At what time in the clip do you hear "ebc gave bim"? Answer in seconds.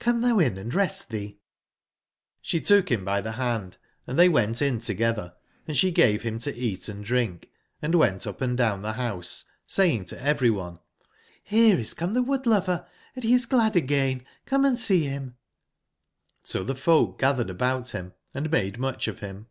5.76-6.38